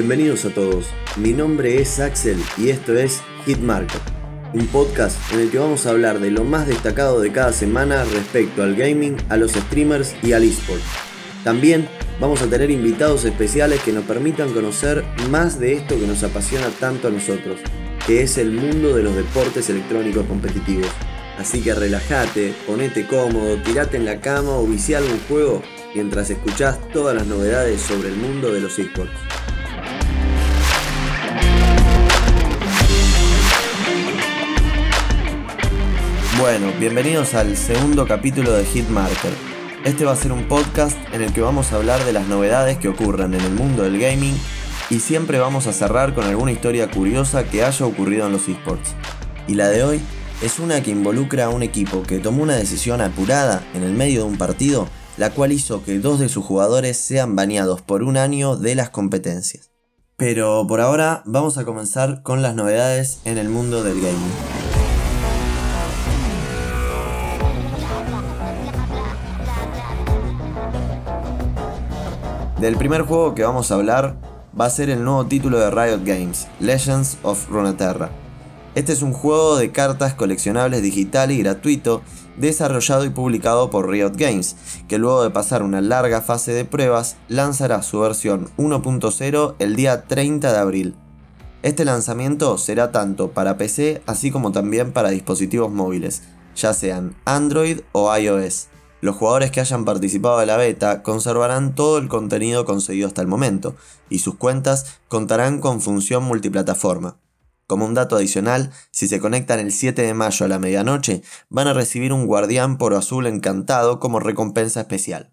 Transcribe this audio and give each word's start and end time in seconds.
Bienvenidos 0.00 0.46
a 0.46 0.48
todos. 0.48 0.86
Mi 1.16 1.34
nombre 1.34 1.78
es 1.78 2.00
Axel 2.00 2.42
y 2.56 2.70
esto 2.70 2.96
es 2.96 3.20
Hitmarker, 3.44 4.00
un 4.54 4.66
podcast 4.68 5.18
en 5.34 5.40
el 5.40 5.50
que 5.50 5.58
vamos 5.58 5.84
a 5.84 5.90
hablar 5.90 6.20
de 6.20 6.30
lo 6.30 6.42
más 6.42 6.66
destacado 6.66 7.20
de 7.20 7.30
cada 7.30 7.52
semana 7.52 8.02
respecto 8.04 8.62
al 8.62 8.76
gaming, 8.76 9.18
a 9.28 9.36
los 9.36 9.52
streamers 9.52 10.14
y 10.22 10.32
al 10.32 10.44
eSport. 10.44 10.80
También 11.44 11.86
vamos 12.18 12.40
a 12.40 12.46
tener 12.46 12.70
invitados 12.70 13.26
especiales 13.26 13.82
que 13.82 13.92
nos 13.92 14.04
permitan 14.04 14.54
conocer 14.54 15.04
más 15.28 15.60
de 15.60 15.74
esto 15.74 16.00
que 16.00 16.06
nos 16.06 16.22
apasiona 16.22 16.68
tanto 16.80 17.08
a 17.08 17.10
nosotros, 17.10 17.60
que 18.06 18.22
es 18.22 18.38
el 18.38 18.52
mundo 18.52 18.96
de 18.96 19.02
los 19.02 19.14
deportes 19.14 19.68
electrónicos 19.68 20.24
competitivos. 20.24 20.88
Así 21.36 21.60
que 21.60 21.74
relájate, 21.74 22.54
ponete 22.66 23.06
cómodo, 23.06 23.58
tirate 23.58 23.98
en 23.98 24.06
la 24.06 24.18
cama 24.22 24.52
o 24.52 24.66
viciá 24.66 24.96
algún 24.96 25.20
juego 25.28 25.62
mientras 25.94 26.30
escuchás 26.30 26.78
todas 26.90 27.14
las 27.14 27.26
novedades 27.26 27.82
sobre 27.82 28.08
el 28.08 28.16
mundo 28.16 28.50
de 28.50 28.60
los 28.60 28.78
esports. 28.78 29.12
Bueno, 36.40 36.72
bienvenidos 36.80 37.34
al 37.34 37.54
segundo 37.54 38.06
capítulo 38.06 38.52
de 38.52 38.64
Hitmarker. 38.64 39.32
Este 39.84 40.06
va 40.06 40.12
a 40.12 40.16
ser 40.16 40.32
un 40.32 40.48
podcast 40.48 40.96
en 41.12 41.20
el 41.20 41.34
que 41.34 41.42
vamos 41.42 41.70
a 41.70 41.76
hablar 41.76 42.02
de 42.06 42.14
las 42.14 42.28
novedades 42.28 42.78
que 42.78 42.88
ocurran 42.88 43.34
en 43.34 43.42
el 43.42 43.52
mundo 43.52 43.82
del 43.82 44.00
gaming 44.00 44.34
y 44.88 45.00
siempre 45.00 45.38
vamos 45.38 45.66
a 45.66 45.74
cerrar 45.74 46.14
con 46.14 46.24
alguna 46.24 46.50
historia 46.50 46.90
curiosa 46.90 47.44
que 47.44 47.62
haya 47.62 47.84
ocurrido 47.84 48.26
en 48.26 48.32
los 48.32 48.48
esports. 48.48 48.94
Y 49.48 49.54
la 49.54 49.68
de 49.68 49.84
hoy 49.84 50.00
es 50.40 50.58
una 50.58 50.82
que 50.82 50.90
involucra 50.90 51.44
a 51.44 51.48
un 51.50 51.62
equipo 51.62 52.04
que 52.04 52.20
tomó 52.20 52.42
una 52.42 52.56
decisión 52.56 53.02
apurada 53.02 53.62
en 53.74 53.82
el 53.82 53.92
medio 53.92 54.20
de 54.20 54.30
un 54.30 54.38
partido, 54.38 54.88
la 55.18 55.28
cual 55.28 55.52
hizo 55.52 55.84
que 55.84 55.98
dos 55.98 56.20
de 56.20 56.30
sus 56.30 56.42
jugadores 56.42 56.96
sean 56.96 57.36
baneados 57.36 57.82
por 57.82 58.02
un 58.02 58.16
año 58.16 58.56
de 58.56 58.76
las 58.76 58.88
competencias. 58.88 59.70
Pero 60.16 60.64
por 60.66 60.80
ahora 60.80 61.22
vamos 61.26 61.58
a 61.58 61.66
comenzar 61.66 62.22
con 62.22 62.40
las 62.40 62.54
novedades 62.54 63.18
en 63.26 63.36
el 63.36 63.50
mundo 63.50 63.84
del 63.84 64.00
gaming. 64.00 64.59
Del 72.60 72.76
primer 72.76 73.02
juego 73.02 73.34
que 73.34 73.42
vamos 73.42 73.70
a 73.70 73.76
hablar 73.76 74.16
va 74.58 74.66
a 74.66 74.70
ser 74.70 74.90
el 74.90 75.02
nuevo 75.02 75.24
título 75.24 75.58
de 75.58 75.70
Riot 75.70 76.04
Games, 76.04 76.46
Legends 76.60 77.16
of 77.22 77.48
Runeterra. 77.48 78.10
Este 78.74 78.92
es 78.92 79.00
un 79.00 79.14
juego 79.14 79.56
de 79.56 79.72
cartas 79.72 80.12
coleccionables 80.12 80.82
digital 80.82 81.30
y 81.30 81.38
gratuito 81.38 82.02
desarrollado 82.36 83.06
y 83.06 83.08
publicado 83.08 83.70
por 83.70 83.88
Riot 83.88 84.12
Games, 84.14 84.56
que 84.88 84.98
luego 84.98 85.22
de 85.22 85.30
pasar 85.30 85.62
una 85.62 85.80
larga 85.80 86.20
fase 86.20 86.52
de 86.52 86.66
pruebas 86.66 87.16
lanzará 87.28 87.82
su 87.82 88.00
versión 88.00 88.50
1.0 88.58 89.54
el 89.58 89.74
día 89.74 90.04
30 90.04 90.52
de 90.52 90.58
abril. 90.58 90.94
Este 91.62 91.86
lanzamiento 91.86 92.58
será 92.58 92.92
tanto 92.92 93.30
para 93.30 93.56
PC 93.56 94.02
así 94.04 94.30
como 94.30 94.52
también 94.52 94.92
para 94.92 95.08
dispositivos 95.08 95.72
móviles, 95.72 96.24
ya 96.54 96.74
sean 96.74 97.16
Android 97.24 97.80
o 97.92 98.14
iOS. 98.14 98.69
Los 99.00 99.16
jugadores 99.16 99.50
que 99.50 99.60
hayan 99.60 99.84
participado 99.84 100.38
de 100.38 100.46
la 100.46 100.58
beta 100.58 101.02
conservarán 101.02 101.74
todo 101.74 101.98
el 101.98 102.08
contenido 102.08 102.66
conseguido 102.66 103.08
hasta 103.08 103.22
el 103.22 103.28
momento, 103.28 103.74
y 104.10 104.18
sus 104.18 104.34
cuentas 104.34 105.00
contarán 105.08 105.60
con 105.60 105.80
función 105.80 106.22
multiplataforma. 106.24 107.18
Como 107.66 107.86
un 107.86 107.94
dato 107.94 108.16
adicional, 108.16 108.72
si 108.90 109.08
se 109.08 109.20
conectan 109.20 109.60
el 109.60 109.72
7 109.72 110.02
de 110.02 110.12
mayo 110.12 110.44
a 110.44 110.48
la 110.48 110.58
medianoche, 110.58 111.22
van 111.48 111.68
a 111.68 111.72
recibir 111.72 112.12
un 112.12 112.26
guardián 112.26 112.78
por 112.78 112.94
azul 112.94 113.26
encantado 113.26 114.00
como 114.00 114.20
recompensa 114.20 114.80
especial. 114.80 115.32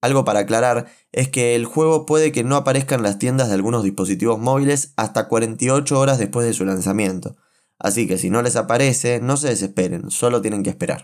Algo 0.00 0.24
para 0.24 0.40
aclarar 0.40 0.86
es 1.12 1.28
que 1.28 1.54
el 1.56 1.64
juego 1.64 2.04
puede 2.04 2.30
que 2.30 2.44
no 2.44 2.56
aparezca 2.56 2.94
en 2.94 3.02
las 3.02 3.18
tiendas 3.18 3.48
de 3.48 3.54
algunos 3.54 3.84
dispositivos 3.84 4.38
móviles 4.38 4.92
hasta 4.96 5.28
48 5.28 5.98
horas 5.98 6.18
después 6.18 6.46
de 6.46 6.52
su 6.52 6.64
lanzamiento. 6.64 7.36
Así 7.78 8.06
que 8.06 8.18
si 8.18 8.28
no 8.28 8.42
les 8.42 8.56
aparece, 8.56 9.20
no 9.20 9.36
se 9.36 9.48
desesperen, 9.48 10.10
solo 10.10 10.42
tienen 10.42 10.62
que 10.62 10.70
esperar. 10.70 11.02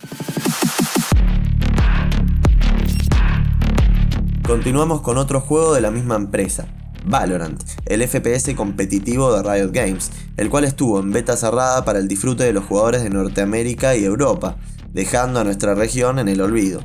Continuamos 4.46 5.00
con 5.00 5.16
otro 5.16 5.40
juego 5.40 5.72
de 5.72 5.80
la 5.80 5.90
misma 5.90 6.16
empresa, 6.16 6.66
Valorant, 7.06 7.62
el 7.86 8.06
FPS 8.06 8.54
competitivo 8.54 9.34
de 9.34 9.42
Riot 9.42 9.72
Games, 9.72 10.10
el 10.36 10.50
cual 10.50 10.64
estuvo 10.64 11.00
en 11.00 11.12
beta 11.12 11.34
cerrada 11.34 11.82
para 11.86 11.98
el 11.98 12.08
disfrute 12.08 12.44
de 12.44 12.52
los 12.52 12.66
jugadores 12.66 13.02
de 13.02 13.08
Norteamérica 13.08 13.96
y 13.96 14.04
Europa, 14.04 14.56
dejando 14.92 15.40
a 15.40 15.44
nuestra 15.44 15.74
región 15.74 16.18
en 16.18 16.28
el 16.28 16.42
olvido. 16.42 16.82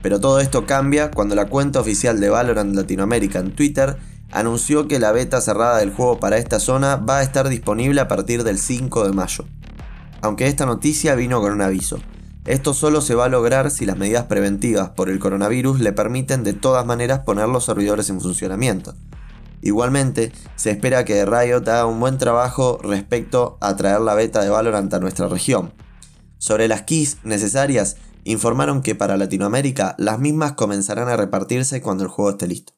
Pero 0.00 0.20
todo 0.20 0.40
esto 0.40 0.64
cambia 0.64 1.10
cuando 1.10 1.34
la 1.34 1.48
cuenta 1.48 1.80
oficial 1.80 2.18
de 2.18 2.30
Valorant 2.30 2.74
Latinoamérica 2.74 3.40
en 3.40 3.54
Twitter 3.54 3.98
anunció 4.30 4.88
que 4.88 4.98
la 4.98 5.12
beta 5.12 5.42
cerrada 5.42 5.76
del 5.78 5.92
juego 5.92 6.18
para 6.18 6.38
esta 6.38 6.60
zona 6.60 6.96
va 6.96 7.18
a 7.18 7.22
estar 7.22 7.50
disponible 7.50 8.00
a 8.00 8.08
partir 8.08 8.42
del 8.42 8.58
5 8.58 9.04
de 9.04 9.12
mayo. 9.12 9.44
Aunque 10.22 10.46
esta 10.46 10.64
noticia 10.64 11.14
vino 11.14 11.42
con 11.42 11.52
un 11.52 11.60
aviso. 11.60 11.98
Esto 12.44 12.74
solo 12.74 13.00
se 13.00 13.14
va 13.14 13.26
a 13.26 13.28
lograr 13.28 13.70
si 13.70 13.86
las 13.86 13.96
medidas 13.96 14.24
preventivas 14.24 14.90
por 14.90 15.08
el 15.08 15.20
coronavirus 15.20 15.78
le 15.78 15.92
permiten 15.92 16.42
de 16.42 16.52
todas 16.52 16.84
maneras 16.84 17.20
poner 17.20 17.48
los 17.48 17.64
servidores 17.64 18.10
en 18.10 18.20
funcionamiento. 18.20 18.94
Igualmente, 19.60 20.32
se 20.56 20.72
espera 20.72 21.04
que 21.04 21.24
Riot 21.24 21.68
haga 21.68 21.86
un 21.86 22.00
buen 22.00 22.18
trabajo 22.18 22.80
respecto 22.82 23.58
a 23.60 23.76
traer 23.76 24.00
la 24.00 24.14
beta 24.14 24.42
de 24.42 24.50
Valorant 24.50 24.92
a 24.92 24.98
nuestra 24.98 25.28
región. 25.28 25.72
Sobre 26.38 26.66
las 26.66 26.82
keys 26.82 27.18
necesarias, 27.22 27.96
informaron 28.24 28.82
que 28.82 28.96
para 28.96 29.16
Latinoamérica 29.16 29.94
las 29.98 30.18
mismas 30.18 30.54
comenzarán 30.54 31.08
a 31.08 31.16
repartirse 31.16 31.80
cuando 31.80 32.02
el 32.02 32.10
juego 32.10 32.32
esté 32.32 32.48
listo. 32.48 32.72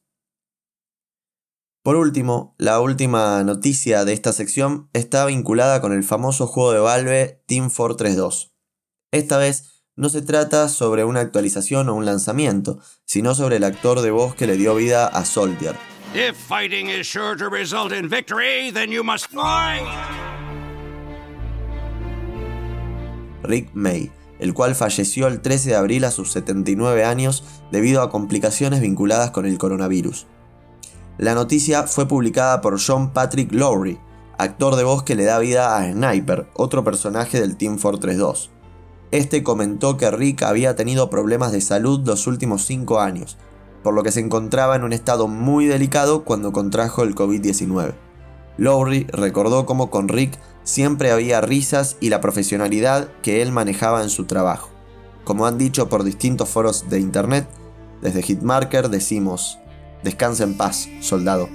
Por 1.81 1.95
último, 1.95 2.53
la 2.59 2.79
última 2.79 3.43
noticia 3.43 4.05
de 4.05 4.13
esta 4.13 4.31
sección 4.31 4.89
está 4.93 5.25
vinculada 5.25 5.81
con 5.81 5.91
el 5.91 6.03
famoso 6.03 6.45
juego 6.45 6.71
de 6.71 6.79
Valve 6.79 7.43
Team 7.47 7.71
Fortress 7.71 8.15
2. 8.15 8.54
Esta 9.11 9.37
vez 9.37 9.83
no 9.95 10.09
se 10.09 10.21
trata 10.21 10.67
sobre 10.67 11.05
una 11.05 11.21
actualización 11.21 11.87
o 11.89 11.95
un 11.95 12.05
lanzamiento, 12.05 12.79
sino 13.05 13.33
sobre 13.33 13.57
el 13.57 13.63
actor 13.63 14.01
de 14.01 14.11
voz 14.11 14.35
que 14.35 14.47
le 14.47 14.57
dio 14.57 14.75
vida 14.75 15.07
a 15.07 15.23
Soldier. 15.23 15.75
Rick 23.43 23.69
May, 23.73 24.11
el 24.39 24.53
cual 24.53 24.75
falleció 24.75 25.27
el 25.27 25.41
13 25.41 25.69
de 25.69 25.75
abril 25.75 26.03
a 26.03 26.11
sus 26.11 26.31
79 26.31 27.05
años 27.05 27.43
debido 27.71 28.01
a 28.01 28.09
complicaciones 28.09 28.81
vinculadas 28.81 29.31
con 29.31 29.45
el 29.45 29.57
coronavirus. 29.57 30.27
La 31.17 31.35
noticia 31.35 31.83
fue 31.83 32.07
publicada 32.07 32.59
por 32.59 32.79
John 32.85 33.13
Patrick 33.13 33.53
Lowry, 33.53 33.97
actor 34.37 34.75
de 34.75 34.83
voz 34.83 35.03
que 35.03 35.15
le 35.15 35.23
da 35.23 35.39
vida 35.39 35.77
a 35.77 35.89
Sniper, 35.89 36.47
otro 36.55 36.83
personaje 36.83 37.39
del 37.39 37.55
Team 37.55 37.77
Fortress 37.77 38.17
2. 38.17 38.54
Este 39.15 39.43
comentó 39.43 39.95
que 39.95 40.11
Rick 40.11 40.43
había 40.43 40.75
tenido 40.75 41.09
problemas 41.09 41.53
de 41.53 41.61
salud 41.61 42.01
los 42.05 42.27
últimos 42.27 42.65
5 42.65 42.99
años, 42.99 43.37
por 43.81 43.93
lo 43.93 44.03
que 44.03 44.11
se 44.11 44.19
encontraba 44.19 44.75
en 44.75 44.83
un 44.83 44.91
estado 44.91 45.29
muy 45.29 45.67
delicado 45.67 46.25
cuando 46.25 46.51
contrajo 46.51 47.01
el 47.01 47.15
COVID-19. 47.15 47.93
Lowry 48.57 49.07
recordó 49.07 49.65
cómo 49.65 49.89
con 49.89 50.09
Rick 50.09 50.37
siempre 50.65 51.11
había 51.11 51.39
risas 51.39 51.95
y 52.01 52.09
la 52.09 52.19
profesionalidad 52.19 53.07
que 53.21 53.41
él 53.41 53.53
manejaba 53.53 54.03
en 54.03 54.09
su 54.09 54.25
trabajo. 54.25 54.69
Como 55.23 55.45
han 55.45 55.57
dicho 55.57 55.87
por 55.87 56.03
distintos 56.03 56.49
foros 56.49 56.89
de 56.89 56.99
internet, 56.99 57.47
desde 58.01 58.21
Hitmarker 58.21 58.89
decimos, 58.89 59.59
descansa 60.03 60.43
en 60.43 60.57
paz, 60.57 60.89
soldado. 60.99 61.47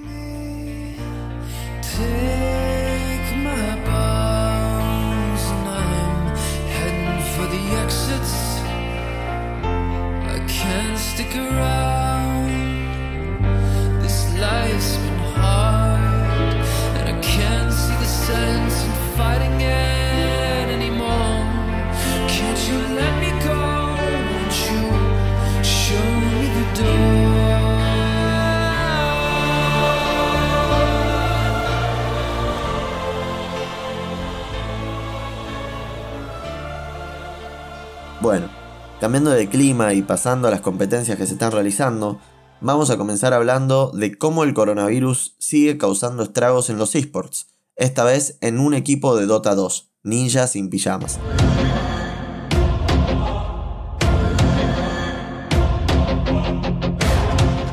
Cambiando 39.00 39.30
de 39.30 39.48
clima 39.48 39.94
y 39.94 40.02
pasando 40.02 40.46
a 40.46 40.50
las 40.50 40.60
competencias 40.60 41.16
que 41.16 41.26
se 41.26 41.32
están 41.32 41.52
realizando, 41.52 42.20
vamos 42.60 42.90
a 42.90 42.98
comenzar 42.98 43.32
hablando 43.32 43.90
de 43.92 44.18
cómo 44.18 44.44
el 44.44 44.52
coronavirus 44.52 45.36
sigue 45.38 45.78
causando 45.78 46.22
estragos 46.22 46.68
en 46.68 46.76
los 46.76 46.94
esports, 46.94 47.46
esta 47.76 48.04
vez 48.04 48.36
en 48.42 48.60
un 48.60 48.74
equipo 48.74 49.16
de 49.16 49.24
Dota 49.24 49.54
2, 49.54 49.90
Ninja 50.02 50.46
sin 50.46 50.68
pijamas. 50.68 51.18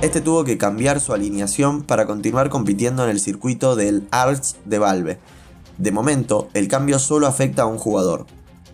Este 0.02 0.22
tuvo 0.22 0.46
que 0.46 0.58
cambiar 0.58 1.02
su 1.02 1.12
alineación 1.12 1.84
para 1.84 2.06
continuar 2.06 2.50
compitiendo 2.50 3.04
en 3.04 3.10
el 3.10 3.20
circuito 3.20 3.76
del 3.76 4.08
Arts 4.12 4.56
de 4.64 4.80
Valve. 4.80 5.20
De 5.78 5.92
momento, 5.92 6.48
el 6.54 6.70
cambio 6.70 7.00
solo 7.00 7.28
afecta 7.28 7.64
a 7.64 7.66
un 7.66 7.78
jugador, 7.78 8.26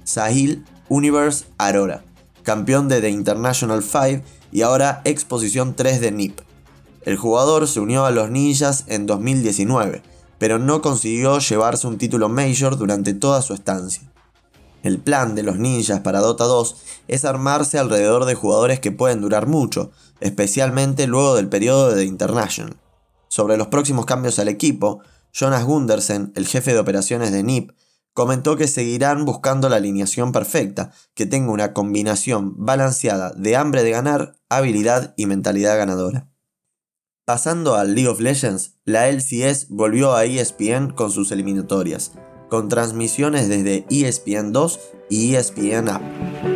Sahil 0.03 0.63
Universe 0.89 1.45
Aurora, 1.57 2.03
campeón 2.43 2.89
de 2.89 3.01
The 3.01 3.09
International 3.09 3.81
5 3.81 4.23
y 4.51 4.61
ahora 4.61 5.01
exposición 5.05 5.75
3 5.75 5.99
de 5.99 6.11
NIP. 6.11 6.39
El 7.01 7.17
jugador 7.17 7.67
se 7.67 7.79
unió 7.79 8.05
a 8.05 8.11
los 8.11 8.29
ninjas 8.29 8.85
en 8.87 9.05
2019, 9.05 10.03
pero 10.37 10.59
no 10.59 10.81
consiguió 10.81 11.39
llevarse 11.39 11.87
un 11.87 11.97
título 11.97 12.29
Major 12.29 12.77
durante 12.77 13.13
toda 13.13 13.41
su 13.41 13.53
estancia. 13.53 14.03
El 14.83 14.99
plan 14.99 15.33
de 15.33 15.43
los 15.43 15.57
ninjas 15.57 16.01
para 16.01 16.19
Dota 16.19 16.43
2 16.43 16.75
es 17.07 17.25
armarse 17.25 17.79
alrededor 17.79 18.25
de 18.25 18.35
jugadores 18.35 18.79
que 18.79 18.91
pueden 18.91 19.21
durar 19.21 19.47
mucho, 19.47 19.91
especialmente 20.19 21.07
luego 21.07 21.35
del 21.35 21.49
periodo 21.49 21.89
de 21.89 21.95
The 21.95 22.05
International. 22.05 22.75
Sobre 23.29 23.57
los 23.57 23.67
próximos 23.67 24.05
cambios 24.05 24.39
al 24.39 24.49
equipo, 24.49 24.99
Jonas 25.31 25.63
Gundersen, 25.63 26.31
el 26.35 26.45
jefe 26.45 26.73
de 26.73 26.79
operaciones 26.79 27.31
de 27.31 27.43
NIP, 27.43 27.71
comentó 28.13 28.55
que 28.55 28.67
seguirán 28.67 29.25
buscando 29.25 29.69
la 29.69 29.77
alineación 29.77 30.31
perfecta, 30.31 30.91
que 31.13 31.25
tenga 31.25 31.51
una 31.51 31.73
combinación 31.73 32.53
balanceada 32.57 33.31
de 33.31 33.55
hambre 33.55 33.83
de 33.83 33.91
ganar, 33.91 34.35
habilidad 34.49 35.13
y 35.17 35.25
mentalidad 35.25 35.77
ganadora. 35.77 36.29
Pasando 37.25 37.75
al 37.75 37.95
League 37.95 38.09
of 38.09 38.19
Legends, 38.19 38.75
la 38.85 39.07
LCS 39.07 39.67
volvió 39.69 40.13
a 40.13 40.25
ESPN 40.25 40.91
con 40.91 41.09
sus 41.09 41.31
eliminatorias, 41.31 42.11
con 42.49 42.69
transmisiones 42.69 43.47
desde 43.47 43.85
ESPN 43.89 44.51
2 44.51 44.79
y 45.09 45.35
ESPN 45.35 45.89
App. 45.89 46.52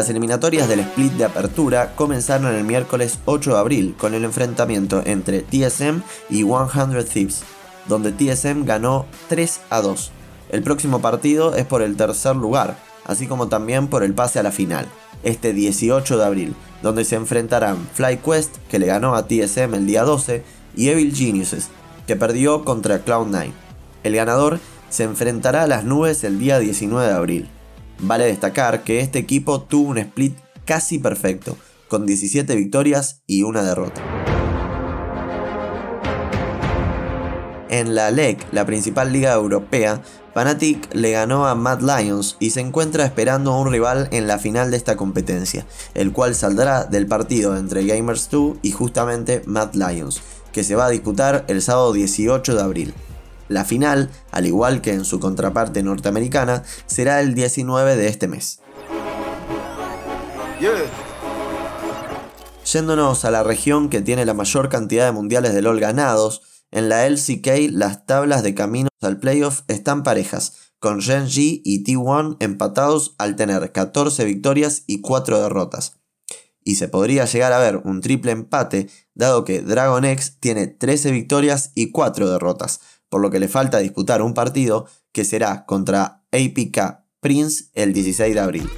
Las 0.00 0.08
eliminatorias 0.08 0.66
del 0.66 0.80
split 0.80 1.12
de 1.12 1.26
apertura 1.26 1.94
comenzaron 1.94 2.54
el 2.54 2.64
miércoles 2.64 3.18
8 3.26 3.52
de 3.52 3.58
abril 3.58 3.94
con 3.98 4.14
el 4.14 4.24
enfrentamiento 4.24 5.02
entre 5.04 5.42
TSM 5.42 6.00
y 6.30 6.42
100 6.42 7.04
Thieves, 7.04 7.42
donde 7.86 8.10
TSM 8.10 8.64
ganó 8.64 9.04
3 9.28 9.60
a 9.68 9.82
2. 9.82 10.10
El 10.52 10.62
próximo 10.62 11.02
partido 11.02 11.54
es 11.54 11.66
por 11.66 11.82
el 11.82 11.98
tercer 11.98 12.34
lugar, 12.34 12.78
así 13.04 13.26
como 13.26 13.48
también 13.48 13.88
por 13.88 14.02
el 14.02 14.14
pase 14.14 14.38
a 14.38 14.42
la 14.42 14.52
final, 14.52 14.86
este 15.22 15.52
18 15.52 16.16
de 16.16 16.24
abril, 16.24 16.54
donde 16.82 17.04
se 17.04 17.16
enfrentarán 17.16 17.76
FlyQuest, 17.92 18.56
que 18.70 18.78
le 18.78 18.86
ganó 18.86 19.14
a 19.16 19.28
TSM 19.28 19.74
el 19.74 19.86
día 19.86 20.04
12, 20.04 20.42
y 20.76 20.88
Evil 20.88 21.14
Geniuses, 21.14 21.68
que 22.06 22.16
perdió 22.16 22.64
contra 22.64 23.04
Cloud9. 23.04 23.50
El 24.02 24.16
ganador 24.16 24.60
se 24.88 25.02
enfrentará 25.04 25.64
a 25.64 25.66
las 25.66 25.84
nubes 25.84 26.24
el 26.24 26.38
día 26.38 26.58
19 26.58 27.06
de 27.06 27.12
abril. 27.14 27.50
Vale 28.02 28.26
destacar 28.26 28.82
que 28.82 29.00
este 29.00 29.18
equipo 29.18 29.60
tuvo 29.62 29.90
un 29.90 29.98
split 29.98 30.36
casi 30.64 30.98
perfecto, 30.98 31.56
con 31.88 32.06
17 32.06 32.54
victorias 32.56 33.22
y 33.26 33.42
una 33.42 33.62
derrota. 33.62 34.00
En 37.68 37.94
la 37.94 38.10
LEC, 38.10 38.46
la 38.52 38.66
principal 38.66 39.12
liga 39.12 39.32
europea, 39.32 40.02
Fnatic 40.34 40.92
le 40.94 41.12
ganó 41.12 41.46
a 41.46 41.54
Mad 41.54 41.80
Lions 41.82 42.36
y 42.40 42.50
se 42.50 42.60
encuentra 42.60 43.04
esperando 43.04 43.52
a 43.52 43.60
un 43.60 43.70
rival 43.70 44.08
en 44.12 44.26
la 44.26 44.38
final 44.38 44.70
de 44.70 44.76
esta 44.76 44.96
competencia, 44.96 45.66
el 45.94 46.12
cual 46.12 46.34
saldrá 46.34 46.84
del 46.84 47.06
partido 47.06 47.56
entre 47.56 47.84
Gamers 47.86 48.28
2 48.30 48.58
y 48.62 48.72
justamente 48.72 49.42
Mad 49.46 49.74
Lions, 49.74 50.20
que 50.52 50.64
se 50.64 50.74
va 50.74 50.86
a 50.86 50.90
disputar 50.90 51.44
el 51.48 51.62
sábado 51.62 51.92
18 51.92 52.54
de 52.54 52.62
abril. 52.62 52.94
La 53.50 53.64
final, 53.64 54.10
al 54.30 54.46
igual 54.46 54.80
que 54.80 54.92
en 54.92 55.04
su 55.04 55.18
contraparte 55.18 55.82
norteamericana, 55.82 56.62
será 56.86 57.20
el 57.20 57.34
19 57.34 57.96
de 57.96 58.06
este 58.06 58.28
mes. 58.28 58.60
Yéndonos 62.64 63.24
a 63.24 63.32
la 63.32 63.42
región 63.42 63.88
que 63.88 64.02
tiene 64.02 64.24
la 64.24 64.34
mayor 64.34 64.68
cantidad 64.68 65.04
de 65.04 65.10
mundiales 65.10 65.52
de 65.52 65.62
LOL 65.62 65.80
ganados, 65.80 66.42
en 66.70 66.88
la 66.88 67.04
LCK 67.08 67.72
las 67.72 68.06
tablas 68.06 68.44
de 68.44 68.54
caminos 68.54 68.90
al 69.00 69.18
playoff 69.18 69.62
están 69.66 70.04
parejas, 70.04 70.52
con 70.78 71.02
Gen.G 71.02 71.60
y 71.64 71.82
T1 71.82 72.36
empatados 72.38 73.16
al 73.18 73.34
tener 73.34 73.72
14 73.72 74.24
victorias 74.26 74.84
y 74.86 75.00
4 75.00 75.42
derrotas. 75.42 75.96
Y 76.62 76.76
se 76.76 76.86
podría 76.86 77.24
llegar 77.24 77.52
a 77.52 77.58
ver 77.58 77.78
un 77.78 78.00
triple 78.00 78.30
empate, 78.30 78.88
dado 79.14 79.44
que 79.44 79.60
Dragon 79.60 80.04
X 80.04 80.36
tiene 80.38 80.68
13 80.68 81.10
victorias 81.10 81.72
y 81.74 81.90
4 81.90 82.30
derrotas, 82.30 82.80
por 83.10 83.20
lo 83.20 83.30
que 83.30 83.40
le 83.40 83.48
falta 83.48 83.78
disputar 83.78 84.22
un 84.22 84.32
partido 84.32 84.86
que 85.12 85.24
será 85.24 85.66
contra 85.66 86.22
APK 86.32 87.00
Prince 87.20 87.66
el 87.74 87.92
16 87.92 88.34
de 88.34 88.40
abril. 88.40 88.70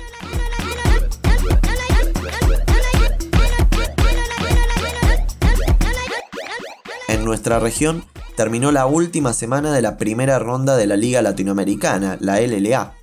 En 7.07 7.25
nuestra 7.25 7.61
región 7.61 8.05
terminó 8.37 8.73
la 8.73 8.87
última 8.87 9.33
semana 9.35 9.73
de 9.73 9.83
la 9.83 9.99
primera 9.99 10.39
ronda 10.39 10.77
de 10.77 10.87
la 10.87 10.97
Liga 10.97 11.23
Latinoamericana, 11.23 12.17
la 12.19 12.41
LLA. 12.41 12.95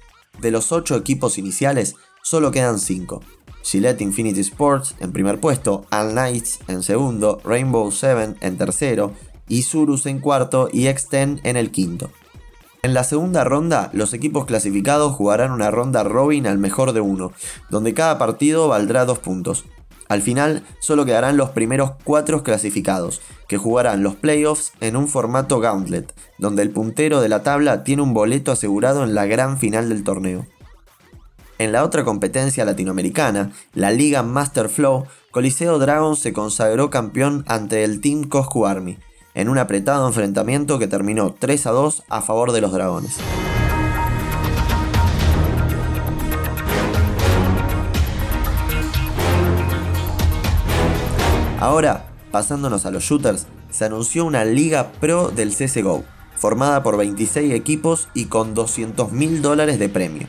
De 0.42 0.52
los 0.52 0.72
8 0.72 0.98
equipos 0.98 1.38
iniciales, 1.38 1.96
solo 2.24 2.52
quedan 2.52 2.80
5. 2.80 3.22
Gillette 3.64 4.02
Infinity 4.02 4.40
Sports 4.40 4.96
en 5.00 5.12
primer 5.12 5.40
puesto, 5.40 5.86
All 5.92 6.12
Knights 6.12 6.60
en 6.68 6.82
segundo, 6.82 7.40
Rainbow 7.44 7.92
Seven 7.92 8.36
en 8.42 8.58
tercero, 8.58 9.14
Isurus 9.50 10.06
en 10.06 10.20
cuarto 10.20 10.70
y 10.72 10.86
X10 10.86 11.42
en 11.44 11.58
el 11.58 11.72
quinto. 11.72 12.10
En 12.82 12.94
la 12.94 13.04
segunda 13.04 13.44
ronda, 13.44 13.90
los 13.92 14.14
equipos 14.14 14.46
clasificados 14.46 15.14
jugarán 15.14 15.52
una 15.52 15.70
ronda 15.70 16.06
robin 16.06 16.48
al 16.48 16.58
mejor 16.58 16.94
de 16.94 17.02
uno, 17.02 17.34
donde 17.70 17.94
cada 17.94 18.18
partido 18.18 18.70
valdrá 18.70 19.04
2 19.04 19.20
puntos. 19.20 19.66
Al 20.08 20.22
final, 20.22 20.64
solo 20.80 21.06
quedarán 21.06 21.36
los 21.36 21.50
primeros 21.50 21.92
4 22.06 22.42
clasificados, 22.42 23.22
que 23.48 23.58
jugarán 23.58 24.02
los 24.02 24.16
playoffs 24.16 24.72
en 24.80 24.96
un 24.96 25.08
formato 25.08 25.60
gauntlet, 25.60 26.14
donde 26.38 26.62
el 26.62 26.72
puntero 26.72 27.20
de 27.20 27.30
la 27.30 27.44
tabla 27.44 27.84
tiene 27.84 28.02
un 28.02 28.14
boleto 28.14 28.52
asegurado 28.52 29.04
en 29.04 29.14
la 29.14 29.26
gran 29.26 29.60
final 29.60 29.90
del 29.90 30.04
torneo. 30.04 30.48
En 31.58 31.74
la 31.74 31.84
otra 31.84 32.06
competencia 32.06 32.64
latinoamericana, 32.64 33.52
la 33.74 33.92
Liga 33.92 34.24
Master 34.24 34.70
Flow, 34.70 35.04
Coliseo 35.32 35.78
Dragon 35.78 36.16
se 36.16 36.32
consagró 36.32 36.90
campeón 36.90 37.44
ante 37.48 37.84
el 37.84 38.00
Team 38.00 38.24
Coscu 38.24 38.66
Army, 38.66 38.98
en 39.34 39.50
un 39.50 39.58
apretado 39.58 40.08
enfrentamiento 40.08 40.80
que 40.80 40.88
terminó 40.88 41.36
3 41.38 41.68
a 41.68 41.72
2 41.72 42.04
a 42.10 42.22
favor 42.22 42.52
de 42.52 42.62
los 42.62 42.72
dragones. 42.72 43.18
Ahora, 51.60 52.06
pasándonos 52.32 52.86
a 52.86 52.92
los 52.92 53.04
shooters, 53.04 53.48
se 53.70 53.86
anunció 53.86 54.24
una 54.26 54.46
liga 54.46 54.92
pro 55.00 55.30
del 55.30 55.54
CSGO, 55.54 56.04
formada 56.36 56.84
por 56.84 56.96
26 56.98 57.54
equipos 57.54 58.08
y 58.14 58.26
con 58.26 58.54
200 58.54 59.12
mil 59.12 59.42
dólares 59.42 59.78
de 59.78 59.90
premio. 59.90 60.28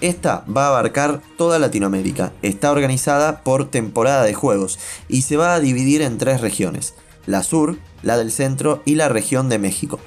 Esta 0.00 0.44
va 0.44 0.66
a 0.66 0.68
abarcar 0.68 1.20
toda 1.36 1.58
Latinoamérica, 1.58 2.32
está 2.42 2.70
organizada 2.70 3.42
por 3.42 3.68
temporada 3.68 4.22
de 4.22 4.32
juegos 4.32 4.78
y 5.08 5.22
se 5.22 5.36
va 5.36 5.54
a 5.54 5.60
dividir 5.60 6.02
en 6.02 6.18
tres 6.18 6.40
regiones, 6.40 6.94
la 7.26 7.42
sur, 7.42 7.76
la 8.02 8.16
del 8.16 8.32
centro 8.32 8.82
y 8.84 8.94
la 8.94 9.08
región 9.08 9.48
de 9.48 9.58
México. 9.58 9.98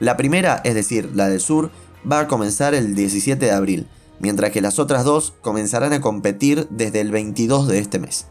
La 0.00 0.16
primera, 0.16 0.60
es 0.64 0.74
decir, 0.74 1.10
la 1.14 1.28
del 1.28 1.40
sur, 1.40 1.70
va 2.10 2.20
a 2.20 2.28
comenzar 2.28 2.74
el 2.74 2.94
17 2.94 3.44
de 3.44 3.52
abril, 3.52 3.86
mientras 4.18 4.50
que 4.50 4.60
las 4.60 4.78
otras 4.78 5.04
dos 5.04 5.34
comenzarán 5.40 5.92
a 5.92 6.00
competir 6.00 6.66
desde 6.70 7.00
el 7.00 7.10
22 7.10 7.68
de 7.68 7.78
este 7.78 7.98
mes. 7.98 8.26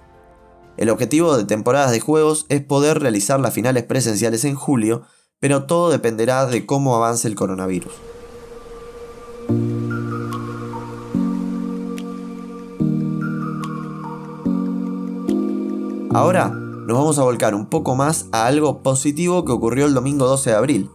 El 0.78 0.90
objetivo 0.90 1.38
de 1.38 1.46
temporadas 1.46 1.92
de 1.92 2.00
juegos 2.00 2.46
es 2.50 2.62
poder 2.62 3.00
realizar 3.00 3.40
las 3.40 3.54
finales 3.54 3.84
presenciales 3.84 4.44
en 4.46 4.56
julio, 4.56 5.04
pero 5.40 5.66
todo 5.66 5.92
dependerá 5.92 6.46
de 6.46 6.66
cómo 6.66 6.96
avance 6.96 7.28
el 7.28 7.36
coronavirus. 7.36 7.94
Ahora 16.14 16.63
nos 16.86 16.98
vamos 16.98 17.18
a 17.18 17.24
volcar 17.24 17.56
un 17.56 17.68
poco 17.68 17.96
más 17.96 18.28
a 18.32 18.46
algo 18.46 18.84
positivo 18.84 19.46
que 19.46 19.54
ocurrió 19.54 19.86
el 19.86 19.94
domingo 19.94 20.28
12 20.28 20.50
de 20.50 20.56
abril. 20.56 20.90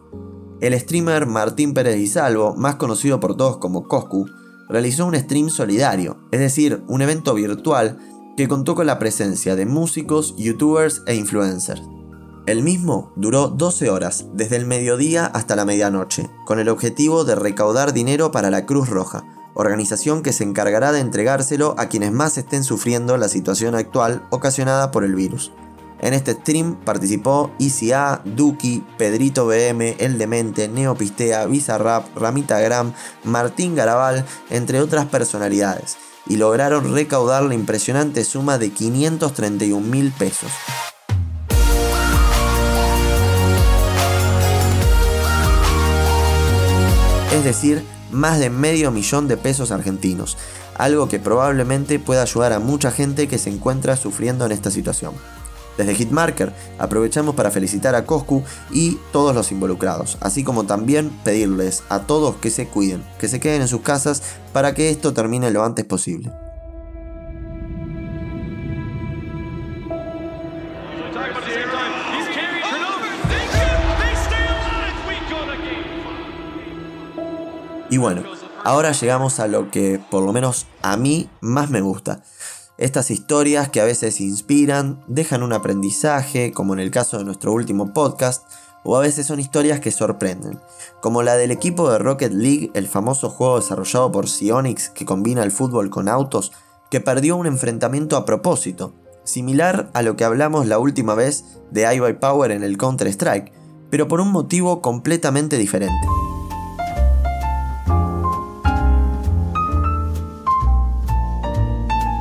El 0.60 0.78
streamer 0.78 1.26
Martín 1.26 1.72
Pérez 1.72 1.98
y 1.98 2.06
Salvo, 2.06 2.54
más 2.56 2.76
conocido 2.76 3.20
por 3.20 3.36
todos 3.36 3.56
como 3.58 3.88
Coscu, 3.88 4.26
realizó 4.68 5.06
un 5.06 5.16
stream 5.16 5.48
solidario, 5.48 6.18
es 6.30 6.40
decir, 6.40 6.82
un 6.88 7.00
evento 7.00 7.34
virtual 7.34 7.98
que 8.36 8.48
contó 8.48 8.74
con 8.74 8.86
la 8.86 8.98
presencia 8.98 9.56
de 9.56 9.66
músicos, 9.66 10.34
youtubers 10.36 11.02
e 11.06 11.14
influencers. 11.14 11.82
El 12.46 12.62
mismo 12.62 13.12
duró 13.16 13.48
12 13.48 13.88
horas, 13.88 14.26
desde 14.34 14.56
el 14.56 14.66
mediodía 14.66 15.26
hasta 15.26 15.56
la 15.56 15.64
medianoche, 15.64 16.28
con 16.44 16.58
el 16.58 16.68
objetivo 16.68 17.24
de 17.24 17.34
recaudar 17.34 17.92
dinero 17.92 18.30
para 18.30 18.50
la 18.50 18.66
Cruz 18.66 18.88
Roja, 18.88 19.24
organización 19.54 20.22
que 20.22 20.32
se 20.32 20.44
encargará 20.44 20.92
de 20.92 21.00
entregárselo 21.00 21.74
a 21.78 21.86
quienes 21.86 22.12
más 22.12 22.36
estén 22.38 22.62
sufriendo 22.62 23.16
la 23.16 23.28
situación 23.28 23.74
actual 23.74 24.26
ocasionada 24.30 24.90
por 24.90 25.04
el 25.04 25.14
virus. 25.14 25.52
En 26.00 26.14
este 26.14 26.32
stream 26.32 26.76
participó 26.76 27.50
ICA, 27.58 28.22
Duki, 28.24 28.84
Pedrito 28.96 29.46
BM, 29.46 29.96
El 29.98 30.16
Demente, 30.16 30.68
Neopistea, 30.68 31.46
Bizarrap, 31.46 32.16
Ramita 32.16 32.60
Gram, 32.60 32.92
Martín 33.24 33.74
Garabal, 33.74 34.24
entre 34.48 34.80
otras 34.80 35.06
personalidades, 35.06 35.96
y 36.26 36.36
lograron 36.36 36.94
recaudar 36.94 37.42
la 37.42 37.54
impresionante 37.54 38.24
suma 38.24 38.58
de 38.58 38.70
531 38.70 39.84
mil 39.84 40.12
pesos. 40.12 40.50
Es 47.32 47.44
decir, 47.44 47.84
más 48.12 48.38
de 48.38 48.50
medio 48.50 48.90
millón 48.90 49.26
de 49.26 49.36
pesos 49.36 49.72
argentinos, 49.72 50.38
algo 50.76 51.08
que 51.08 51.18
probablemente 51.18 51.98
pueda 51.98 52.22
ayudar 52.22 52.52
a 52.52 52.60
mucha 52.60 52.92
gente 52.92 53.26
que 53.26 53.38
se 53.38 53.50
encuentra 53.50 53.96
sufriendo 53.96 54.46
en 54.46 54.52
esta 54.52 54.70
situación. 54.70 55.14
Desde 55.78 55.94
Hitmarker 55.94 56.52
aprovechamos 56.80 57.36
para 57.36 57.52
felicitar 57.52 57.94
a 57.94 58.04
Coscu 58.04 58.42
y 58.72 58.98
todos 59.12 59.32
los 59.32 59.52
involucrados, 59.52 60.18
así 60.20 60.42
como 60.42 60.64
también 60.64 61.08
pedirles 61.22 61.84
a 61.88 62.00
todos 62.00 62.34
que 62.36 62.50
se 62.50 62.66
cuiden, 62.66 63.04
que 63.20 63.28
se 63.28 63.38
queden 63.38 63.62
en 63.62 63.68
sus 63.68 63.82
casas 63.82 64.22
para 64.52 64.74
que 64.74 64.90
esto 64.90 65.14
termine 65.14 65.52
lo 65.52 65.64
antes 65.64 65.84
posible. 65.84 66.32
Y 77.90 77.96
bueno, 77.96 78.22
ahora 78.64 78.92
llegamos 78.92 79.38
a 79.38 79.46
lo 79.46 79.70
que 79.70 80.00
por 80.10 80.24
lo 80.24 80.32
menos 80.32 80.66
a 80.82 80.96
mí 80.96 81.30
más 81.40 81.70
me 81.70 81.80
gusta, 81.80 82.22
estas 82.78 83.10
historias 83.10 83.68
que 83.68 83.80
a 83.80 83.84
veces 83.84 84.20
inspiran, 84.20 85.02
dejan 85.08 85.42
un 85.42 85.52
aprendizaje, 85.52 86.52
como 86.52 86.72
en 86.72 86.80
el 86.80 86.92
caso 86.92 87.18
de 87.18 87.24
nuestro 87.24 87.52
último 87.52 87.92
podcast, 87.92 88.44
o 88.84 88.96
a 88.96 89.00
veces 89.00 89.26
son 89.26 89.40
historias 89.40 89.80
que 89.80 89.90
sorprenden, 89.90 90.60
como 91.02 91.22
la 91.22 91.34
del 91.34 91.50
equipo 91.50 91.90
de 91.90 91.98
Rocket 91.98 92.32
League, 92.32 92.70
el 92.74 92.86
famoso 92.86 93.28
juego 93.28 93.60
desarrollado 93.60 94.12
por 94.12 94.28
Psyonix 94.28 94.90
que 94.90 95.04
combina 95.04 95.42
el 95.42 95.50
fútbol 95.50 95.90
con 95.90 96.08
autos, 96.08 96.52
que 96.88 97.00
perdió 97.00 97.36
un 97.36 97.46
enfrentamiento 97.46 98.16
a 98.16 98.24
propósito, 98.24 98.94
similar 99.24 99.90
a 99.92 100.02
lo 100.02 100.16
que 100.16 100.24
hablamos 100.24 100.66
la 100.66 100.78
última 100.78 101.14
vez 101.14 101.44
de 101.70 101.92
iBuyPower 101.94 102.52
en 102.52 102.62
el 102.62 102.78
Counter-Strike, 102.78 103.52
pero 103.90 104.08
por 104.08 104.20
un 104.20 104.30
motivo 104.30 104.80
completamente 104.80 105.58
diferente. 105.58 106.06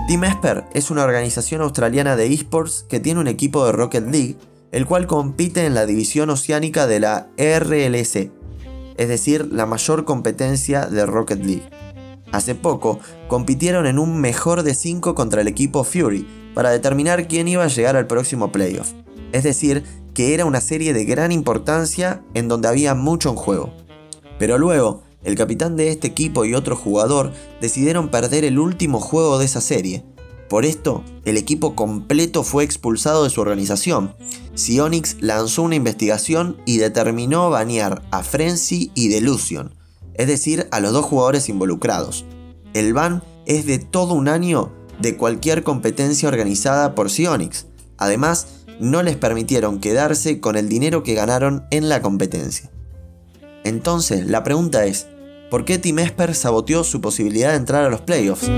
Team 0.07 0.23
Esper 0.23 0.63
es 0.73 0.89
una 0.89 1.03
organización 1.03 1.59
australiana 1.59 2.15
de 2.15 2.33
esports 2.33 2.85
que 2.87 3.01
tiene 3.01 3.19
un 3.19 3.27
equipo 3.27 3.65
de 3.65 3.73
Rocket 3.73 4.09
League, 4.09 4.37
el 4.71 4.85
cual 4.85 5.05
compite 5.05 5.65
en 5.65 5.73
la 5.73 5.85
división 5.85 6.29
oceánica 6.29 6.87
de 6.87 7.01
la 7.01 7.27
RLC, 7.37 8.31
es 8.95 9.07
decir, 9.09 9.49
la 9.51 9.65
mayor 9.65 10.05
competencia 10.05 10.85
de 10.85 11.05
Rocket 11.05 11.43
League. 11.43 11.69
Hace 12.31 12.55
poco 12.55 13.01
compitieron 13.27 13.85
en 13.85 13.99
un 13.99 14.21
mejor 14.21 14.63
de 14.63 14.75
5 14.75 15.13
contra 15.13 15.41
el 15.41 15.49
equipo 15.49 15.83
Fury 15.83 16.25
para 16.53 16.69
determinar 16.69 17.27
quién 17.27 17.49
iba 17.49 17.65
a 17.65 17.67
llegar 17.67 17.97
al 17.97 18.07
próximo 18.07 18.49
playoff. 18.49 18.93
Es 19.33 19.43
decir, 19.43 19.83
que 20.13 20.33
era 20.33 20.45
una 20.45 20.61
serie 20.61 20.93
de 20.93 21.03
gran 21.03 21.33
importancia 21.33 22.21
en 22.33 22.47
donde 22.47 22.69
había 22.69 22.95
mucho 22.95 23.29
en 23.29 23.35
juego. 23.35 23.73
Pero 24.39 24.57
luego, 24.57 25.03
el 25.23 25.35
capitán 25.35 25.75
de 25.75 25.89
este 25.89 26.07
equipo 26.07 26.45
y 26.45 26.53
otro 26.53 26.75
jugador 26.75 27.33
decidieron 27.59 28.09
perder 28.09 28.45
el 28.45 28.59
último 28.59 28.99
juego 28.99 29.39
de 29.39 29.45
esa 29.45 29.61
serie. 29.61 30.05
Por 30.49 30.63
esto, 30.63 31.03
el 31.25 31.35
equipo 31.35 31.75
completo 31.75 32.43
fue 32.43 32.63
expulsado 32.63 33.23
de 33.23 33.29
su 33.29 33.41
organización. 33.41 34.15
Sionix 34.55 35.17
lanzó 35.19 35.63
una 35.63 35.75
investigación 35.75 36.57
y 36.65 36.77
determinó 36.77 37.49
banear 37.49 38.03
a 38.11 38.23
Frenzy 38.23 38.91
y 38.95 39.09
Delusion, 39.09 39.75
es 40.13 40.27
decir, 40.27 40.67
a 40.71 40.79
los 40.79 40.93
dos 40.93 41.05
jugadores 41.05 41.49
involucrados. 41.49 42.25
El 42.73 42.93
ban 42.93 43.23
es 43.45 43.65
de 43.65 43.79
todo 43.79 44.13
un 44.13 44.29
año 44.29 44.71
de 44.99 45.17
cualquier 45.17 45.63
competencia 45.63 46.29
organizada 46.29 46.95
por 46.95 47.09
Sionix. 47.09 47.65
Además, 47.97 48.47
no 48.79 49.03
les 49.03 49.17
permitieron 49.17 49.79
quedarse 49.79 50.39
con 50.39 50.55
el 50.55 50.69
dinero 50.69 51.03
que 51.03 51.13
ganaron 51.13 51.65
en 51.71 51.89
la 51.89 52.01
competencia. 52.01 52.71
Entonces, 53.67 54.25
la 54.25 54.43
pregunta 54.43 54.85
es, 54.85 55.07
¿Por 55.49 55.63
qué 55.63 55.77
Team 55.77 55.99
Esper 55.99 56.35
saboteó 56.35 56.83
su 56.83 56.99
posibilidad 56.99 57.51
de 57.51 57.55
entrar 57.55 57.85
a 57.85 57.89
los 57.89 58.01
playoffs? 58.01 58.49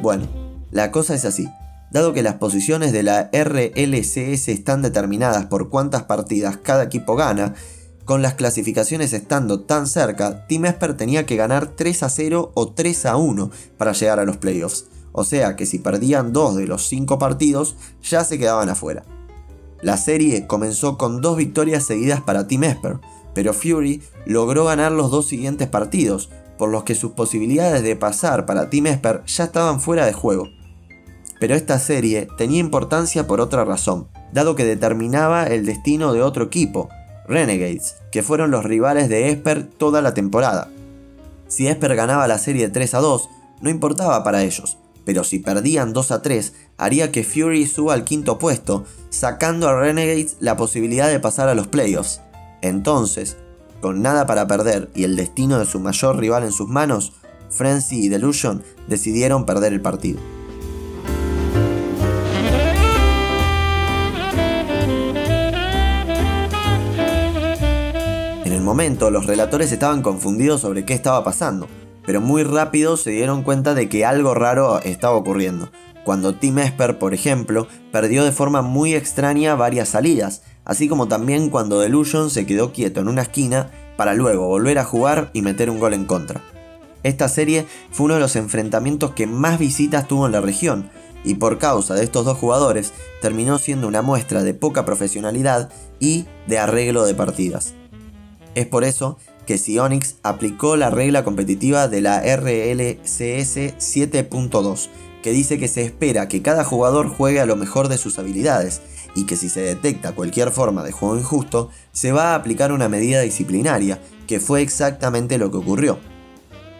Bueno, 0.00 0.26
la 0.70 0.90
cosa 0.90 1.14
es 1.14 1.26
así. 1.26 1.46
Dado 1.90 2.14
que 2.14 2.22
las 2.22 2.36
posiciones 2.36 2.92
de 2.92 3.02
la 3.02 3.30
RLCS 3.32 4.48
están 4.48 4.80
determinadas 4.80 5.46
por 5.46 5.68
cuántas 5.68 6.04
partidas 6.04 6.56
cada 6.56 6.84
equipo 6.84 7.16
gana, 7.16 7.54
con 8.06 8.22
las 8.22 8.32
clasificaciones 8.32 9.12
estando 9.12 9.60
tan 9.60 9.86
cerca, 9.86 10.46
Team 10.46 10.64
Esper 10.64 10.96
tenía 10.96 11.26
que 11.26 11.36
ganar 11.36 11.76
3 11.76 12.02
a 12.02 12.08
0 12.08 12.52
o 12.54 12.72
3 12.72 13.04
a 13.04 13.16
1 13.16 13.50
para 13.76 13.92
llegar 13.92 14.20
a 14.20 14.24
los 14.24 14.38
playoffs. 14.38 14.86
O 15.12 15.24
sea 15.24 15.56
que 15.56 15.66
si 15.66 15.78
perdían 15.78 16.32
2 16.32 16.56
de 16.56 16.66
los 16.66 16.88
5 16.88 17.18
partidos, 17.18 17.76
ya 18.02 18.24
se 18.24 18.38
quedaban 18.38 18.70
afuera. 18.70 19.04
La 19.80 19.96
serie 19.96 20.46
comenzó 20.46 20.98
con 20.98 21.20
dos 21.20 21.36
victorias 21.36 21.84
seguidas 21.84 22.20
para 22.20 22.48
Team 22.48 22.64
Esper, 22.64 22.98
pero 23.32 23.52
Fury 23.52 24.02
logró 24.26 24.64
ganar 24.64 24.90
los 24.90 25.10
dos 25.10 25.26
siguientes 25.26 25.68
partidos, 25.68 26.30
por 26.56 26.70
los 26.70 26.82
que 26.82 26.96
sus 26.96 27.12
posibilidades 27.12 27.84
de 27.84 27.94
pasar 27.94 28.44
para 28.44 28.68
Team 28.68 28.88
Esper 28.88 29.22
ya 29.26 29.44
estaban 29.44 29.80
fuera 29.80 30.04
de 30.04 30.12
juego. 30.12 30.48
Pero 31.38 31.54
esta 31.54 31.78
serie 31.78 32.26
tenía 32.36 32.58
importancia 32.58 33.28
por 33.28 33.40
otra 33.40 33.64
razón, 33.64 34.08
dado 34.32 34.56
que 34.56 34.64
determinaba 34.64 35.44
el 35.44 35.64
destino 35.64 36.12
de 36.12 36.22
otro 36.22 36.44
equipo, 36.44 36.88
Renegades, 37.28 37.96
que 38.10 38.24
fueron 38.24 38.50
los 38.50 38.64
rivales 38.64 39.08
de 39.08 39.28
Esper 39.28 39.64
toda 39.64 40.02
la 40.02 40.14
temporada. 40.14 40.70
Si 41.46 41.68
Esper 41.68 41.94
ganaba 41.94 42.26
la 42.26 42.38
serie 42.38 42.68
3 42.68 42.94
a 42.94 42.98
2, 42.98 43.28
no 43.60 43.70
importaba 43.70 44.24
para 44.24 44.42
ellos, 44.42 44.78
pero 45.04 45.22
si 45.22 45.38
perdían 45.38 45.92
2 45.92 46.10
a 46.10 46.22
3, 46.22 46.54
haría 46.78 47.12
que 47.12 47.24
Fury 47.24 47.66
suba 47.66 47.92
al 47.92 48.04
quinto 48.04 48.38
puesto, 48.38 48.84
sacando 49.10 49.68
a 49.68 49.78
Renegades 49.78 50.36
la 50.40 50.56
posibilidad 50.56 51.08
de 51.08 51.20
pasar 51.20 51.48
a 51.48 51.54
los 51.54 51.66
playoffs. 51.66 52.22
Entonces, 52.62 53.36
con 53.80 54.00
nada 54.00 54.26
para 54.26 54.46
perder 54.46 54.88
y 54.94 55.04
el 55.04 55.16
destino 55.16 55.58
de 55.58 55.66
su 55.66 55.80
mayor 55.80 56.16
rival 56.18 56.44
en 56.44 56.52
sus 56.52 56.68
manos, 56.68 57.12
Frenzy 57.50 58.04
y 58.04 58.08
Delusion 58.08 58.62
decidieron 58.86 59.44
perder 59.44 59.72
el 59.72 59.80
partido. 59.80 60.20
En 68.44 68.52
el 68.52 68.62
momento, 68.62 69.10
los 69.10 69.26
relatores 69.26 69.72
estaban 69.72 70.02
confundidos 70.02 70.60
sobre 70.60 70.84
qué 70.84 70.94
estaba 70.94 71.24
pasando 71.24 71.68
pero 72.08 72.22
muy 72.22 72.42
rápido 72.42 72.96
se 72.96 73.10
dieron 73.10 73.42
cuenta 73.42 73.74
de 73.74 73.90
que 73.90 74.06
algo 74.06 74.32
raro 74.32 74.80
estaba 74.80 75.14
ocurriendo. 75.14 75.70
Cuando 76.08 76.34
Team 76.34 76.60
Esper, 76.60 76.98
por 76.98 77.12
ejemplo, 77.12 77.68
perdió 77.92 78.24
de 78.24 78.32
forma 78.32 78.62
muy 78.62 78.94
extraña 78.94 79.54
varias 79.56 79.90
salidas, 79.90 80.40
así 80.64 80.88
como 80.88 81.06
también 81.06 81.50
cuando 81.50 81.80
Delusion 81.80 82.30
se 82.30 82.46
quedó 82.46 82.72
quieto 82.72 83.00
en 83.00 83.08
una 83.08 83.20
esquina 83.20 83.70
para 83.98 84.14
luego 84.14 84.48
volver 84.48 84.78
a 84.78 84.86
jugar 84.86 85.28
y 85.34 85.42
meter 85.42 85.68
un 85.68 85.78
gol 85.78 85.92
en 85.92 86.06
contra. 86.06 86.40
Esta 87.02 87.28
serie 87.28 87.66
fue 87.90 88.06
uno 88.06 88.14
de 88.14 88.20
los 88.20 88.36
enfrentamientos 88.36 89.10
que 89.10 89.26
más 89.26 89.58
visitas 89.58 90.08
tuvo 90.08 90.24
en 90.24 90.32
la 90.32 90.40
región, 90.40 90.88
y 91.24 91.34
por 91.34 91.58
causa 91.58 91.94
de 91.94 92.04
estos 92.04 92.24
dos 92.24 92.38
jugadores 92.38 92.94
terminó 93.20 93.58
siendo 93.58 93.86
una 93.86 94.00
muestra 94.00 94.42
de 94.42 94.54
poca 94.54 94.86
profesionalidad 94.86 95.68
y 96.00 96.24
de 96.46 96.58
arreglo 96.58 97.04
de 97.04 97.14
partidas. 97.14 97.74
Es 98.54 98.66
por 98.66 98.84
eso 98.84 99.18
que 99.44 99.58
Sionix 99.58 100.16
aplicó 100.22 100.78
la 100.78 100.88
regla 100.88 101.22
competitiva 101.22 101.86
de 101.86 102.00
la 102.00 102.20
RLCS 102.20 103.76
7.2, 103.76 104.88
que 105.28 105.34
dice 105.34 105.58
que 105.58 105.68
se 105.68 105.82
espera 105.82 106.26
que 106.26 106.40
cada 106.40 106.64
jugador 106.64 107.06
juegue 107.10 107.38
a 107.38 107.44
lo 107.44 107.54
mejor 107.54 107.88
de 107.88 107.98
sus 107.98 108.18
habilidades 108.18 108.80
y 109.14 109.26
que 109.26 109.36
si 109.36 109.50
se 109.50 109.60
detecta 109.60 110.14
cualquier 110.14 110.50
forma 110.50 110.82
de 110.82 110.90
juego 110.90 111.18
injusto, 111.18 111.68
se 111.92 112.12
va 112.12 112.32
a 112.32 112.34
aplicar 112.34 112.72
una 112.72 112.88
medida 112.88 113.20
disciplinaria, 113.20 114.00
que 114.26 114.40
fue 114.40 114.62
exactamente 114.62 115.36
lo 115.36 115.50
que 115.50 115.58
ocurrió. 115.58 115.98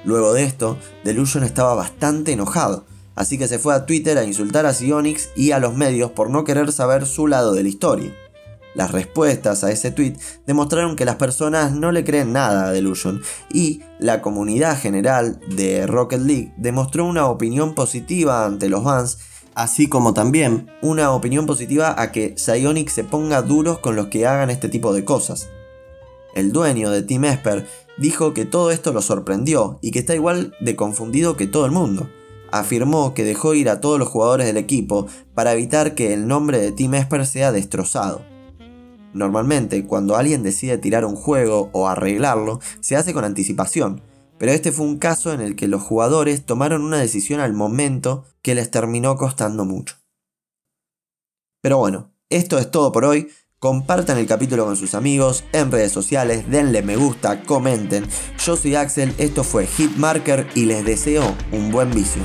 Luego 0.07 0.33
de 0.33 0.45
esto, 0.45 0.79
Delusion 1.05 1.45
estaba 1.45 1.75
bastante 1.75 2.33
enojado, 2.33 2.87
así 3.17 3.37
que 3.37 3.49
se 3.49 3.59
fue 3.59 3.75
a 3.75 3.85
Twitter 3.85 4.17
a 4.17 4.25
insultar 4.25 4.65
a 4.65 4.73
Sionix 4.73 5.29
y 5.37 5.51
a 5.51 5.59
los 5.59 5.75
medios 5.75 6.13
por 6.13 6.31
no 6.31 6.45
querer 6.45 6.73
saber 6.73 7.05
su 7.05 7.27
lado 7.27 7.53
de 7.53 7.65
la 7.65 7.69
historia. 7.69 8.15
Las 8.75 8.93
respuestas 8.93 9.65
a 9.65 9.73
ese 9.73 9.91
tweet 9.91 10.15
demostraron 10.47 10.95
que 10.95 11.05
las 11.05 11.17
personas 11.17 11.73
no 11.73 11.91
le 11.91 12.05
creen 12.05 12.33
nada 12.33 12.69
a 12.69 12.71
Delusion 12.71 13.23
y 13.53 13.81
la 13.99 14.23
comunidad 14.23 14.79
general 14.79 15.41
de 15.49 15.87
Rocket 15.87 16.21
League 16.21 16.53
demostró 16.57 17.05
una 17.07 17.27
opinión 17.27 17.75
positiva 17.75 18.45
ante 18.45 18.69
los 18.69 18.85
fans, 18.85 19.19
así 19.55 19.89
como 19.89 20.15
también 20.15 20.71
una 20.83 21.11
opinión 21.13 21.47
positiva 21.47 22.01
a 22.01 22.13
que 22.13 22.35
Psyonix 22.37 22.93
se 22.93 23.05
ponga 23.05 23.43
duros 23.43 23.79
con 23.79 23.97
los 23.97 24.09
que 24.09 24.27
hagan 24.27 24.51
este 24.51 24.69
tipo 24.69 24.93
de 24.93 25.05
cosas. 25.05 25.49
El 26.35 26.53
dueño 26.53 26.91
de 26.91 27.03
Team 27.03 27.25
Esper 27.25 27.67
dijo 27.97 28.33
que 28.33 28.45
todo 28.45 28.71
esto 28.71 28.93
lo 28.93 29.03
sorprendió 29.03 29.79
y 29.81 29.91
que 29.91 29.99
está 29.99 30.15
igual 30.15 30.55
de 30.61 30.77
confundido 30.77 31.37
que 31.37 31.47
todo 31.47 31.67
el 31.67 31.73
mundo. 31.73 32.09
afirmó 32.51 33.13
que 33.13 33.25
dejó 33.25 33.53
ir 33.53 33.69
a 33.69 33.81
todos 33.81 33.99
los 33.99 34.09
jugadores 34.09 34.47
del 34.47 34.57
equipo 34.57 35.07
para 35.35 35.53
evitar 35.53 35.95
que 35.95 36.15
el 36.15 36.27
nombre 36.27 36.59
de 36.59 36.73
Team 36.73 36.95
Esper 36.95 37.27
sea 37.27 37.53
destrozado. 37.53 38.23
Normalmente, 39.13 39.87
cuando 39.87 40.17
alguien 40.17 40.43
decide 40.43 40.79
tirar 40.79 41.05
un 41.05 41.17
juego 41.17 41.71
o 41.73 41.89
arreglarlo, 41.89 42.61
se 42.81 42.97
hace 42.97 43.15
con 43.15 43.25
anticipación, 43.25 44.03
pero 44.39 44.53
este 44.53 44.73
fue 44.73 44.87
un 44.87 44.99
caso 44.99 45.33
en 45.33 45.41
el 45.41 45.57
que 45.57 45.69
los 45.69 45.83
jugadores 45.83 46.47
tomaron 46.47 46.83
una 46.83 46.99
decisión 46.99 47.41
al 47.41 47.53
momento 47.53 48.25
que 48.43 48.55
les 48.55 48.71
terminó 48.71 49.17
costando 49.17 49.65
mucho. 49.65 49.97
Pero 51.61 51.79
bueno, 51.79 52.13
esto 52.31 52.59
es 52.59 52.71
todo 52.71 52.93
por 52.93 53.05
hoy. 53.05 53.29
Compartan 53.59 54.19
el 54.19 54.27
capítulo 54.29 54.67
con 54.67 54.77
sus 54.77 54.95
amigos 54.95 55.43
en 55.53 55.73
redes 55.73 55.91
sociales, 55.91 56.49
denle 56.49 56.83
me 56.83 56.95
gusta, 56.95 57.43
comenten. 57.43 58.07
Yo 58.45 58.57
soy 58.57 58.77
Axel, 58.77 59.13
esto 59.19 59.43
fue 59.43 59.67
Hitmarker 59.67 60.47
y 60.55 60.67
les 60.67 60.85
deseo 60.85 61.37
un 61.51 61.73
buen 61.73 61.91
vicio. 61.91 62.23